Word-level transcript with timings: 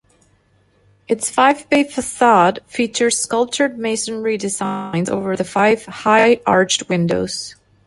Its 1.07 1.29
five-bay 1.29 1.83
facade 1.83 2.61
features 2.65 3.19
sculptured 3.21 3.77
masonry 3.77 4.35
designs 4.35 5.09
over 5.11 5.35
the 5.35 5.43
five 5.43 5.85
high 5.85 6.41
arched 6.47 6.89
windows. 6.89 7.55